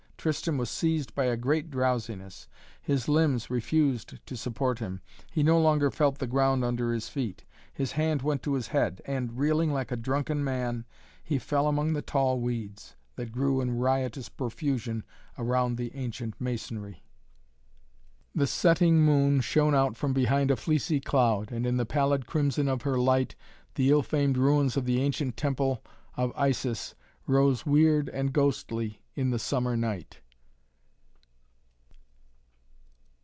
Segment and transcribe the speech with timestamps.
[0.21, 2.47] Tristan was seized by a great drowsiness.
[2.79, 5.01] His limbs refused to support him.
[5.31, 7.43] He no longer felt the ground under his feet.
[7.73, 10.85] His hand went to his head and, reeling like a drunken man,
[11.23, 15.03] he fell among the tall weeds that grew in riotous profusion
[15.39, 17.03] around the ancient masonry.
[18.35, 22.67] The setting moon shone out from behind a fleecy cloud, and in the pallid crimson
[22.67, 23.33] of her light
[23.73, 25.83] the ill famed ruins of the ancient temple
[26.15, 26.93] of Isis
[27.25, 30.17] rose weird and ghostly in the summer night.